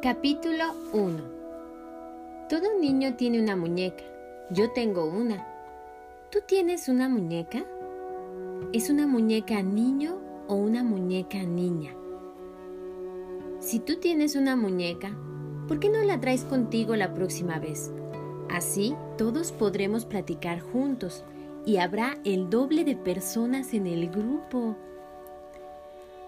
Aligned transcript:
Capítulo 0.00 0.62
1 0.92 1.22
Todo 2.48 2.78
niño 2.80 3.16
tiene 3.16 3.42
una 3.42 3.56
muñeca. 3.56 4.04
Yo 4.48 4.70
tengo 4.70 5.06
una. 5.06 5.44
¿Tú 6.30 6.38
tienes 6.46 6.88
una 6.88 7.08
muñeca? 7.08 7.64
¿Es 8.72 8.90
una 8.90 9.08
muñeca 9.08 9.60
niño 9.60 10.20
o 10.46 10.54
una 10.54 10.84
muñeca 10.84 11.38
niña? 11.42 11.96
Si 13.58 13.80
tú 13.80 13.96
tienes 13.96 14.36
una 14.36 14.54
muñeca, 14.54 15.10
¿por 15.66 15.80
qué 15.80 15.88
no 15.88 16.00
la 16.04 16.20
traes 16.20 16.44
contigo 16.44 16.94
la 16.94 17.12
próxima 17.12 17.58
vez? 17.58 17.90
Así 18.48 18.94
todos 19.16 19.50
podremos 19.50 20.04
platicar 20.04 20.60
juntos 20.60 21.24
y 21.66 21.78
habrá 21.78 22.18
el 22.22 22.50
doble 22.50 22.84
de 22.84 22.94
personas 22.94 23.74
en 23.74 23.88
el 23.88 24.08
grupo. 24.10 24.76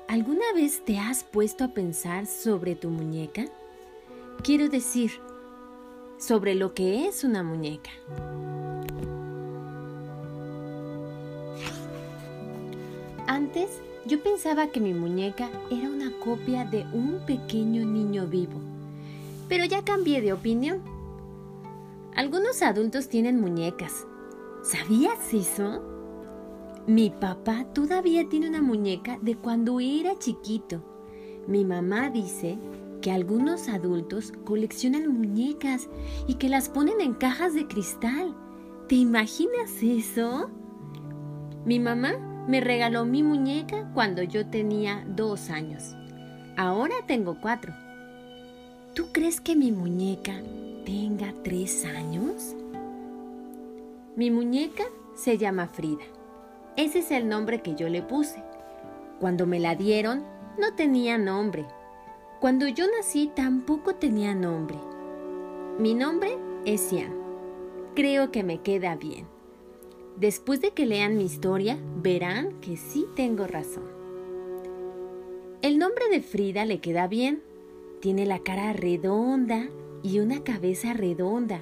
¿Alguna 0.09 0.53
vez 0.57 0.85
te 0.85 0.99
has 0.99 1.23
puesto 1.23 1.63
a 1.63 1.69
pensar 1.69 2.27
sobre 2.27 2.75
tu 2.75 2.91
muñeca? 2.91 3.45
Quiero 4.43 4.71
decir, 4.71 5.13
sobre 6.17 6.55
lo 6.55 6.73
que 6.73 7.07
es 7.07 7.25
una 7.25 7.43
muñeca. 7.43 7.91
Antes 13.27 13.83
yo 14.07 14.23
pensaba 14.23 14.69
que 14.69 14.81
mi 14.81 14.95
muñeca 14.95 15.51
era 15.71 15.91
una 15.91 16.11
copia 16.19 16.65
de 16.65 16.87
un 16.95 17.21
pequeño 17.27 17.85
niño 17.85 18.27
vivo, 18.27 18.59
pero 19.47 19.67
ya 19.67 19.85
cambié 19.85 20.23
de 20.23 20.33
opinión. 20.33 20.81
Algunos 22.17 22.63
adultos 22.63 23.09
tienen 23.09 23.43
muñecas. 23.43 24.07
¿Sabías 24.63 25.35
eso? 25.35 25.83
Mi 26.87 27.11
papá 27.11 27.67
todavía 27.75 28.27
tiene 28.27 28.49
una 28.49 28.63
muñeca 28.63 29.19
de 29.21 29.37
cuando 29.37 29.81
era 29.81 30.19
chiquito. 30.19 30.83
Mi 31.47 31.65
mamá 31.67 32.09
dice 32.09 32.59
que 33.01 33.11
algunos 33.11 33.69
adultos 33.69 34.33
coleccionan 34.45 35.09
muñecas 35.09 35.89
y 36.27 36.35
que 36.35 36.49
las 36.49 36.69
ponen 36.69 37.01
en 37.01 37.15
cajas 37.15 37.55
de 37.55 37.67
cristal. 37.67 38.37
¿Te 38.89 38.97
imaginas 38.97 39.83
eso? 39.83 40.51
Mi 41.65 41.79
mamá 41.79 42.45
me 42.49 42.61
regaló 42.61 43.05
mi 43.05 43.23
muñeca 43.23 43.91
cuando 43.95 44.23
yo 44.23 44.47
tenía 44.47 45.05
dos 45.09 45.51
años. 45.51 45.95
Ahora 46.57 46.95
tengo 47.07 47.41
cuatro. 47.41 47.73
¿Tú 48.95 49.13
crees 49.13 49.41
que 49.41 49.55
mi 49.55 49.71
muñeca 49.73 50.35
tenga 50.85 51.33
tres 51.45 51.85
años? 51.85 52.57
Mi 54.17 54.31
muñeca 54.31 54.85
se 55.15 55.39
llama 55.39 55.69
Frida. 55.69 56.03
Ese 56.77 57.01
es 57.01 57.11
el 57.11 57.29
nombre 57.29 57.63
que 57.63 57.75
yo 57.75 57.89
le 57.89 58.03
puse. 58.03 58.43
Cuando 59.21 59.47
me 59.47 59.61
la 59.61 59.75
dieron, 59.75 60.25
no 60.59 60.75
tenía 60.75 61.19
nombre. 61.19 61.67
Cuando 62.41 62.67
yo 62.67 62.87
nací 62.87 63.31
tampoco 63.37 63.97
tenía 63.97 64.35
nombre. 64.35 64.79
Mi 65.79 65.93
nombre 65.93 66.39
es 66.65 66.81
Sian. 66.81 67.13
Creo 67.95 68.33
que 68.33 68.43
me 68.43 68.63
queda 68.63 68.97
bien. 68.97 69.27
Después 70.17 70.63
de 70.63 70.71
que 70.71 70.87
lean 70.87 71.19
mi 71.19 71.25
historia, 71.25 71.79
verán 71.97 72.59
que 72.63 72.79
sí 72.79 73.05
tengo 73.15 73.47
razón. 73.47 73.85
El 75.61 75.79
nombre 75.79 76.09
de 76.09 76.23
Frida 76.23 76.65
le 76.65 76.81
queda 76.81 77.09
bien. 77.09 77.43
Tiene 78.01 78.25
la 78.25 78.39
cara 78.39 78.73
redonda 78.73 79.69
y 80.03 80.21
una 80.21 80.43
cabeza 80.43 80.95
redonda. 80.95 81.61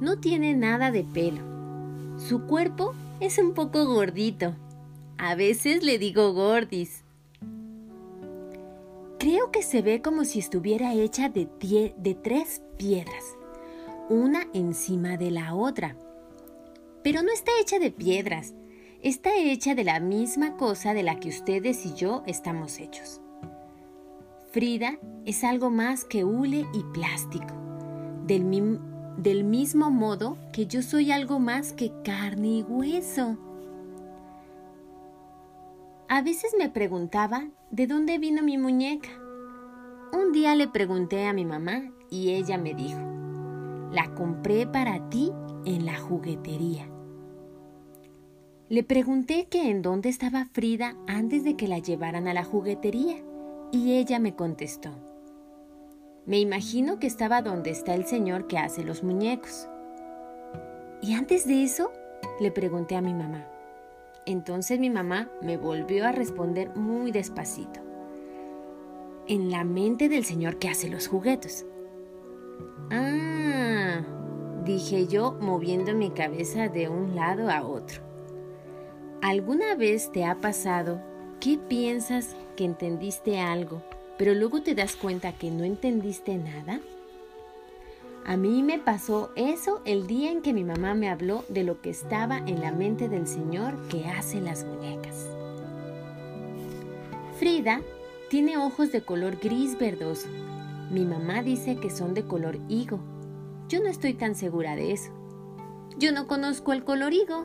No 0.00 0.18
tiene 0.18 0.54
nada 0.54 0.92
de 0.92 1.04
pelo. 1.04 1.42
Su 2.16 2.46
cuerpo 2.46 2.94
es 3.20 3.36
un 3.36 3.52
poco 3.52 3.84
gordito. 3.84 4.54
A 5.18 5.34
veces 5.34 5.84
le 5.84 5.98
digo 5.98 6.32
gordis. 6.32 7.03
Creo 9.24 9.50
que 9.50 9.62
se 9.62 9.80
ve 9.80 10.02
como 10.02 10.26
si 10.26 10.38
estuviera 10.38 10.92
hecha 10.92 11.30
de, 11.30 11.48
de 11.96 12.14
tres 12.14 12.60
piedras, 12.76 13.24
una 14.10 14.46
encima 14.52 15.16
de 15.16 15.30
la 15.30 15.54
otra. 15.54 15.96
Pero 17.02 17.22
no 17.22 17.32
está 17.32 17.50
hecha 17.58 17.78
de 17.78 17.90
piedras, 17.90 18.52
está 19.00 19.34
hecha 19.34 19.74
de 19.74 19.82
la 19.82 19.98
misma 19.98 20.58
cosa 20.58 20.92
de 20.92 21.04
la 21.04 21.20
que 21.20 21.30
ustedes 21.30 21.86
y 21.86 21.94
yo 21.94 22.22
estamos 22.26 22.78
hechos. 22.78 23.22
Frida 24.52 24.98
es 25.24 25.42
algo 25.42 25.70
más 25.70 26.04
que 26.04 26.22
hule 26.22 26.66
y 26.74 26.82
plástico, 26.92 27.54
del, 28.26 28.78
del 29.16 29.44
mismo 29.44 29.90
modo 29.90 30.36
que 30.52 30.66
yo 30.66 30.82
soy 30.82 31.12
algo 31.12 31.38
más 31.38 31.72
que 31.72 31.90
carne 32.04 32.58
y 32.58 32.62
hueso. 32.62 33.38
A 36.10 36.20
veces 36.20 36.54
me 36.58 36.68
preguntaba 36.68 37.48
de 37.74 37.88
dónde 37.88 38.18
vino 38.18 38.40
mi 38.40 38.56
muñeca. 38.56 39.08
Un 40.12 40.30
día 40.30 40.54
le 40.54 40.68
pregunté 40.68 41.26
a 41.26 41.32
mi 41.32 41.44
mamá 41.44 41.90
y 42.08 42.30
ella 42.30 42.56
me 42.56 42.72
dijo, 42.72 43.00
la 43.90 44.14
compré 44.14 44.64
para 44.64 45.10
ti 45.10 45.32
en 45.64 45.84
la 45.84 45.98
juguetería. 45.98 46.88
Le 48.68 48.84
pregunté 48.84 49.48
que 49.50 49.68
en 49.70 49.82
dónde 49.82 50.08
estaba 50.08 50.44
Frida 50.52 50.94
antes 51.08 51.42
de 51.42 51.56
que 51.56 51.66
la 51.66 51.80
llevaran 51.80 52.28
a 52.28 52.32
la 52.32 52.44
juguetería 52.44 53.16
y 53.72 53.94
ella 53.94 54.20
me 54.20 54.36
contestó, 54.36 54.90
me 56.26 56.38
imagino 56.38 57.00
que 57.00 57.08
estaba 57.08 57.42
donde 57.42 57.70
está 57.70 57.96
el 57.96 58.06
señor 58.06 58.46
que 58.46 58.56
hace 58.56 58.84
los 58.84 59.02
muñecos. 59.02 59.68
¿Y 61.02 61.14
antes 61.14 61.44
de 61.44 61.64
eso? 61.64 61.90
Le 62.38 62.52
pregunté 62.52 62.94
a 62.94 63.00
mi 63.00 63.14
mamá. 63.14 63.48
Entonces 64.26 64.78
mi 64.78 64.90
mamá 64.90 65.30
me 65.42 65.56
volvió 65.56 66.06
a 66.06 66.12
responder 66.12 66.74
muy 66.76 67.12
despacito. 67.12 67.80
En 69.26 69.50
la 69.50 69.64
mente 69.64 70.08
del 70.08 70.24
señor 70.24 70.58
que 70.58 70.68
hace 70.68 70.88
los 70.88 71.08
juguetes. 71.08 71.66
Ah, 72.90 74.02
dije 74.64 75.06
yo 75.06 75.36
moviendo 75.40 75.94
mi 75.94 76.10
cabeza 76.10 76.68
de 76.68 76.88
un 76.88 77.14
lado 77.14 77.50
a 77.50 77.66
otro. 77.66 78.02
¿Alguna 79.22 79.74
vez 79.74 80.12
te 80.12 80.24
ha 80.24 80.40
pasado 80.40 81.00
que 81.40 81.58
piensas 81.58 82.36
que 82.56 82.64
entendiste 82.64 83.40
algo 83.40 83.82
pero 84.16 84.34
luego 84.34 84.62
te 84.62 84.74
das 84.74 84.96
cuenta 84.96 85.32
que 85.32 85.50
no 85.50 85.64
entendiste 85.64 86.36
nada? 86.36 86.80
A 88.26 88.36
mí 88.36 88.62
me 88.62 88.78
pasó 88.78 89.30
eso 89.36 89.82
el 89.84 90.06
día 90.06 90.30
en 90.30 90.40
que 90.40 90.54
mi 90.54 90.64
mamá 90.64 90.94
me 90.94 91.10
habló 91.10 91.44
de 91.48 91.62
lo 91.62 91.80
que 91.80 91.90
estaba 91.90 92.38
en 92.38 92.60
la 92.60 92.72
mente 92.72 93.08
del 93.08 93.26
Señor 93.26 93.74
que 93.88 94.06
hace 94.06 94.40
las 94.40 94.64
muñecas. 94.64 95.28
Frida 97.38 97.82
tiene 98.30 98.56
ojos 98.56 98.92
de 98.92 99.02
color 99.02 99.36
gris 99.36 99.78
verdoso. 99.78 100.28
Mi 100.90 101.04
mamá 101.04 101.42
dice 101.42 101.76
que 101.76 101.90
son 101.90 102.14
de 102.14 102.24
color 102.24 102.58
higo. 102.68 102.98
Yo 103.68 103.82
no 103.82 103.88
estoy 103.88 104.14
tan 104.14 104.34
segura 104.34 104.74
de 104.74 104.92
eso. 104.92 105.10
Yo 105.98 106.12
no 106.12 106.26
conozco 106.26 106.72
el 106.72 106.82
color 106.82 107.12
higo. 107.12 107.44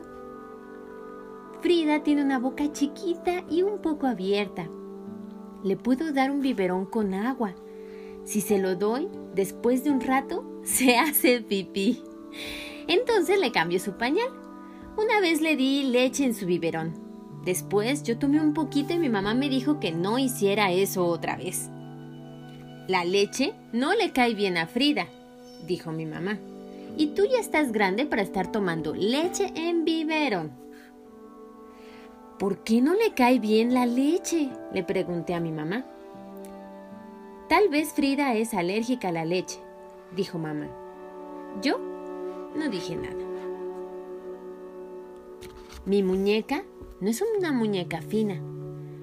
Frida 1.60 2.02
tiene 2.02 2.24
una 2.24 2.38
boca 2.38 2.72
chiquita 2.72 3.44
y 3.50 3.62
un 3.62 3.82
poco 3.82 4.06
abierta, 4.06 4.66
le 5.62 5.76
puedo 5.76 6.12
dar 6.12 6.30
un 6.30 6.40
biberón 6.40 6.86
con 6.86 7.12
agua. 7.12 7.54
Si 8.24 8.40
se 8.40 8.58
lo 8.58 8.76
doy, 8.76 9.08
después 9.34 9.84
de 9.84 9.90
un 9.90 10.00
rato, 10.00 10.49
se 10.64 10.96
hace 10.96 11.40
pipí. 11.40 12.02
Entonces 12.88 13.38
le 13.38 13.52
cambio 13.52 13.78
su 13.78 13.92
pañal. 13.92 14.28
Una 14.96 15.20
vez 15.20 15.40
le 15.40 15.56
di 15.56 15.84
leche 15.84 16.24
en 16.24 16.34
su 16.34 16.46
biberón. 16.46 16.92
Después 17.44 18.02
yo 18.02 18.18
tomé 18.18 18.40
un 18.40 18.52
poquito 18.52 18.92
y 18.92 18.98
mi 18.98 19.08
mamá 19.08 19.34
me 19.34 19.48
dijo 19.48 19.80
que 19.80 19.92
no 19.92 20.18
hiciera 20.18 20.72
eso 20.72 21.06
otra 21.06 21.36
vez. 21.36 21.70
La 22.86 23.04
leche 23.04 23.54
no 23.72 23.94
le 23.94 24.12
cae 24.12 24.34
bien 24.34 24.58
a 24.58 24.66
Frida, 24.66 25.06
dijo 25.66 25.92
mi 25.92 26.06
mamá. 26.06 26.38
Y 26.96 27.08
tú 27.08 27.22
ya 27.30 27.38
estás 27.38 27.72
grande 27.72 28.04
para 28.04 28.22
estar 28.22 28.50
tomando 28.50 28.94
leche 28.94 29.52
en 29.54 29.84
biberón. 29.84 30.50
¿Por 32.38 32.64
qué 32.64 32.80
no 32.80 32.94
le 32.94 33.14
cae 33.14 33.38
bien 33.38 33.72
la 33.74 33.86
leche? 33.86 34.50
le 34.72 34.82
pregunté 34.82 35.34
a 35.34 35.40
mi 35.40 35.52
mamá. 35.52 35.84
Tal 37.48 37.68
vez 37.68 37.92
Frida 37.92 38.34
es 38.34 38.54
alérgica 38.54 39.08
a 39.08 39.12
la 39.12 39.24
leche, 39.24 39.60
dijo 40.16 40.38
mamá. 40.38 40.68
Yo 41.62 41.78
no 42.54 42.68
dije 42.68 42.96
nada. 42.96 43.16
Mi 45.86 46.02
muñeca 46.02 46.64
no 47.00 47.08
es 47.08 47.22
una 47.38 47.52
muñeca 47.52 48.02
fina. 48.02 48.40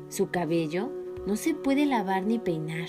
Su 0.09 0.30
cabello 0.30 0.89
no 1.25 1.36
se 1.36 1.56
puede 1.56 1.86
lavar 1.86 2.24
ni 2.24 2.39
peinar. 2.39 2.88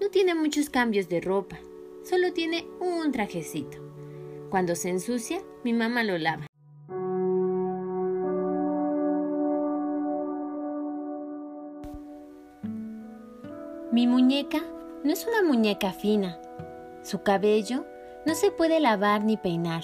No 0.00 0.08
tiene 0.08 0.34
muchos 0.34 0.70
cambios 0.70 1.08
de 1.08 1.20
ropa. 1.20 1.58
Solo 2.04 2.32
tiene 2.32 2.66
un 2.80 3.10
trajecito. 3.12 3.78
Cuando 4.50 4.76
se 4.76 4.90
ensucia, 4.90 5.42
mi 5.64 5.72
mamá 5.72 6.04
lo 6.04 6.16
lava. 6.16 6.46
Mi 13.90 14.06
muñeca 14.06 14.62
no 15.02 15.12
es 15.12 15.26
una 15.26 15.42
muñeca 15.42 15.92
fina. 15.92 16.38
Su 17.08 17.22
cabello 17.22 17.86
no 18.26 18.34
se 18.34 18.50
puede 18.50 18.80
lavar 18.80 19.24
ni 19.24 19.38
peinar. 19.38 19.82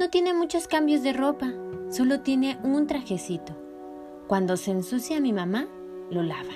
No 0.00 0.08
tiene 0.08 0.32
muchos 0.32 0.66
cambios 0.66 1.02
de 1.02 1.12
ropa, 1.12 1.52
solo 1.90 2.20
tiene 2.20 2.58
un 2.62 2.86
trajecito. 2.86 3.54
Cuando 4.28 4.56
se 4.56 4.70
ensucia 4.70 5.20
mi 5.20 5.34
mamá, 5.34 5.68
lo 6.10 6.22
lava. 6.22 6.54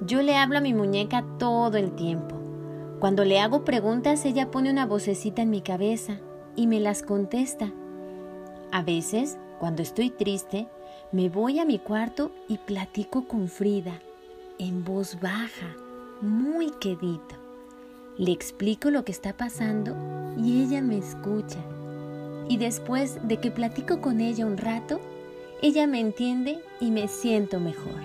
Yo 0.00 0.22
le 0.22 0.36
hablo 0.36 0.56
a 0.56 0.62
mi 0.62 0.72
muñeca 0.72 1.22
todo 1.38 1.76
el 1.76 1.94
tiempo. 1.96 2.34
Cuando 2.98 3.26
le 3.26 3.40
hago 3.40 3.62
preguntas, 3.62 4.24
ella 4.24 4.50
pone 4.50 4.70
una 4.70 4.86
vocecita 4.86 5.42
en 5.42 5.50
mi 5.50 5.60
cabeza 5.60 6.18
y 6.54 6.66
me 6.66 6.80
las 6.80 7.02
contesta. 7.02 7.70
A 8.72 8.82
veces, 8.82 9.36
cuando 9.60 9.82
estoy 9.82 10.08
triste, 10.08 10.66
me 11.12 11.28
voy 11.28 11.58
a 11.58 11.66
mi 11.66 11.78
cuarto 11.78 12.30
y 12.48 12.56
platico 12.56 13.28
con 13.28 13.48
Frida, 13.48 14.00
en 14.58 14.82
voz 14.82 15.20
baja, 15.20 15.76
muy 16.22 16.70
quedito. 16.80 17.45
Le 18.18 18.32
explico 18.32 18.90
lo 18.90 19.04
que 19.04 19.12
está 19.12 19.36
pasando 19.36 19.94
y 20.38 20.62
ella 20.62 20.80
me 20.80 20.96
escucha. 20.96 21.58
Y 22.48 22.56
después 22.56 23.18
de 23.28 23.38
que 23.38 23.50
platico 23.50 24.00
con 24.00 24.20
ella 24.20 24.46
un 24.46 24.56
rato, 24.56 25.00
ella 25.60 25.86
me 25.86 26.00
entiende 26.00 26.60
y 26.80 26.90
me 26.90 27.08
siento 27.08 27.60
mejor. 27.60 28.00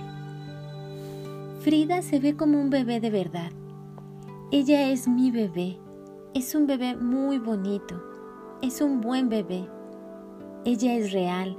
Frida 1.62 2.02
se 2.02 2.20
ve 2.20 2.36
como 2.36 2.60
un 2.60 2.70
bebé 2.70 3.00
de 3.00 3.10
verdad. 3.10 3.52
Ella 4.52 4.90
es 4.90 5.08
mi 5.08 5.32
bebé. 5.32 5.78
Es 6.34 6.56
un 6.56 6.68
bebé 6.68 6.98
muy 6.98 7.38
bonito. 7.38 8.04
Es 8.62 8.82
un 8.82 9.00
buen 9.00 9.30
bebé. 9.30 9.66
Ella 10.66 10.96
es 10.96 11.14
real. 11.14 11.56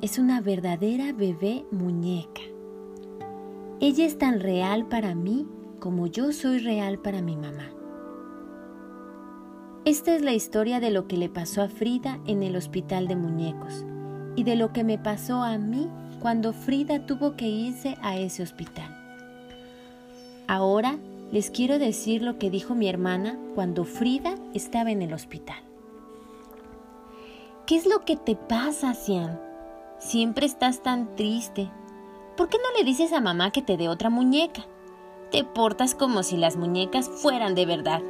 Es 0.00 0.18
una 0.18 0.40
verdadera 0.40 1.12
bebé 1.12 1.64
muñeca. 1.72 2.42
Ella 3.80 4.06
es 4.06 4.16
tan 4.16 4.38
real 4.38 4.86
para 4.86 5.16
mí 5.16 5.46
como 5.80 6.06
yo 6.06 6.32
soy 6.32 6.58
real 6.58 6.98
para 6.98 7.20
mi 7.20 7.36
mamá. 7.36 7.79
Esta 9.90 10.14
es 10.14 10.22
la 10.22 10.32
historia 10.32 10.78
de 10.78 10.92
lo 10.92 11.08
que 11.08 11.16
le 11.16 11.28
pasó 11.28 11.62
a 11.62 11.68
Frida 11.68 12.20
en 12.24 12.44
el 12.44 12.54
hospital 12.54 13.08
de 13.08 13.16
muñecos 13.16 13.84
y 14.36 14.44
de 14.44 14.54
lo 14.54 14.72
que 14.72 14.84
me 14.84 14.98
pasó 14.98 15.42
a 15.42 15.58
mí 15.58 15.88
cuando 16.20 16.52
Frida 16.52 17.06
tuvo 17.06 17.34
que 17.34 17.48
irse 17.48 17.96
a 18.00 18.16
ese 18.16 18.44
hospital. 18.44 18.96
Ahora 20.46 20.96
les 21.32 21.50
quiero 21.50 21.80
decir 21.80 22.22
lo 22.22 22.38
que 22.38 22.50
dijo 22.50 22.76
mi 22.76 22.88
hermana 22.88 23.36
cuando 23.56 23.84
Frida 23.84 24.36
estaba 24.54 24.92
en 24.92 25.02
el 25.02 25.12
hospital. 25.12 25.58
¿Qué 27.66 27.74
es 27.74 27.84
lo 27.84 28.04
que 28.04 28.16
te 28.16 28.36
pasa, 28.36 28.94
Sian? 28.94 29.40
Siempre 29.98 30.46
estás 30.46 30.84
tan 30.84 31.16
triste. 31.16 31.68
¿Por 32.36 32.48
qué 32.48 32.58
no 32.58 32.78
le 32.78 32.84
dices 32.84 33.12
a 33.12 33.20
mamá 33.20 33.50
que 33.50 33.60
te 33.60 33.76
dé 33.76 33.88
otra 33.88 34.08
muñeca? 34.08 34.64
Te 35.32 35.42
portas 35.42 35.96
como 35.96 36.22
si 36.22 36.36
las 36.36 36.56
muñecas 36.56 37.08
fueran 37.08 37.56
de 37.56 37.66
verdad. 37.66 38.02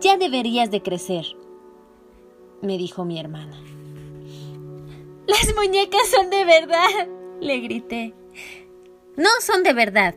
Ya 0.00 0.16
deberías 0.18 0.70
de 0.70 0.82
crecer, 0.82 1.24
me 2.62 2.76
dijo 2.76 3.04
mi 3.04 3.18
hermana. 3.18 3.58
Las 5.26 5.54
muñecas 5.54 6.08
son 6.14 6.30
de 6.30 6.44
verdad, 6.44 7.08
le 7.40 7.60
grité. 7.60 8.14
No 9.16 9.30
son 9.40 9.62
de 9.62 9.72
verdad, 9.72 10.14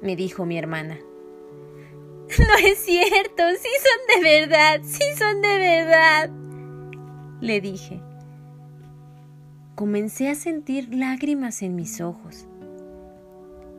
me 0.00 0.16
dijo 0.16 0.44
mi 0.44 0.58
hermana. 0.58 0.98
No 2.38 2.54
es 2.66 2.78
cierto, 2.78 3.42
sí 3.60 3.68
son 3.82 4.22
de 4.22 4.40
verdad, 4.40 4.80
sí 4.82 5.04
son 5.16 5.42
de 5.42 5.58
verdad, 5.58 6.30
le 7.40 7.60
dije. 7.60 8.00
Comencé 9.74 10.28
a 10.28 10.34
sentir 10.34 10.94
lágrimas 10.94 11.62
en 11.62 11.74
mis 11.74 12.00
ojos. 12.00 12.46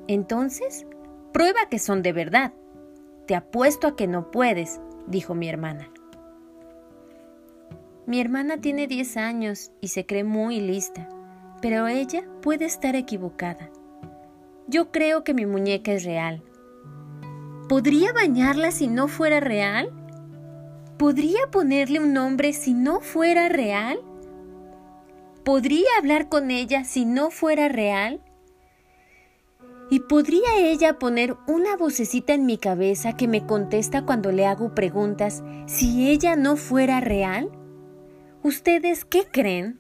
Entonces, 0.07 0.85
prueba 1.31 1.69
que 1.69 1.79
son 1.79 2.01
de 2.01 2.13
verdad. 2.13 2.53
Te 3.27 3.35
apuesto 3.35 3.87
a 3.87 3.95
que 3.95 4.07
no 4.07 4.31
puedes, 4.31 4.79
dijo 5.07 5.35
mi 5.35 5.49
hermana. 5.49 5.89
Mi 8.05 8.19
hermana 8.19 8.57
tiene 8.57 8.87
10 8.87 9.17
años 9.17 9.71
y 9.79 9.87
se 9.87 10.05
cree 10.05 10.23
muy 10.23 10.59
lista, 10.59 11.07
pero 11.61 11.87
ella 11.87 12.23
puede 12.41 12.65
estar 12.65 12.95
equivocada. 12.95 13.69
Yo 14.67 14.91
creo 14.91 15.23
que 15.23 15.33
mi 15.33 15.45
muñeca 15.45 15.93
es 15.93 16.03
real. 16.03 16.43
¿Podría 17.69 18.11
bañarla 18.11 18.71
si 18.71 18.87
no 18.87 19.07
fuera 19.07 19.39
real? 19.39 19.91
¿Podría 20.97 21.47
ponerle 21.49 21.99
un 21.99 22.13
nombre 22.13 22.53
si 22.53 22.73
no 22.73 22.99
fuera 22.99 23.49
real? 23.49 23.99
¿Podría 25.43 25.87
hablar 25.97 26.29
con 26.29 26.51
ella 26.51 26.83
si 26.83 27.05
no 27.05 27.31
fuera 27.31 27.67
real? 27.67 28.21
¿Y 29.93 29.99
podría 29.99 30.57
ella 30.57 30.97
poner 30.97 31.37
una 31.45 31.77
vocecita 31.77 32.33
en 32.33 32.47
mi 32.47 32.57
cabeza 32.57 33.15
que 33.15 33.27
me 33.27 33.45
contesta 33.45 34.07
cuando 34.07 34.31
le 34.31 34.47
hago 34.47 34.73
preguntas 34.73 35.43
si 35.67 36.09
ella 36.09 36.35
no 36.35 36.55
fuera 36.55 36.99
real? 36.99 37.51
¿Ustedes 38.41 39.05
qué 39.05 39.27
creen? 39.31 39.77